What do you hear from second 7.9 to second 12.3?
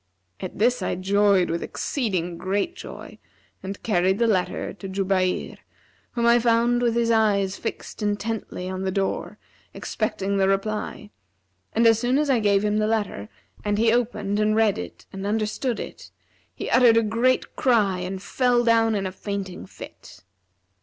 intently on the door, expecting the reply and as soon